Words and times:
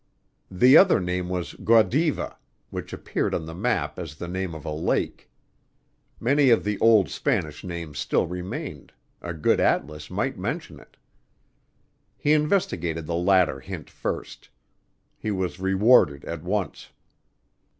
The 0.49 0.77
other 0.77 0.99
name 0.99 1.29
was 1.29 1.53
"Guadiva," 1.53 2.35
which 2.71 2.91
appeared 2.91 3.35
on 3.35 3.45
the 3.45 3.53
map 3.53 3.99
as 3.99 4.15
the 4.15 4.27
name 4.27 4.55
of 4.55 4.65
a 4.65 4.71
lake. 4.73 5.29
Many 6.19 6.49
of 6.49 6.63
the 6.63 6.79
old 6.79 7.07
Spanish 7.07 7.63
names 7.63 7.99
still 7.99 8.25
remained. 8.25 8.93
A 9.21 9.31
good 9.35 9.59
atlas 9.59 10.09
might 10.09 10.39
mention 10.39 10.79
it. 10.79 10.97
He 12.17 12.33
investigated 12.33 13.05
the 13.05 13.13
latter 13.13 13.59
hint 13.59 13.91
first. 13.91 14.49
He 15.19 15.29
was 15.29 15.59
rewarded 15.59 16.25
at 16.25 16.41
once. 16.41 16.89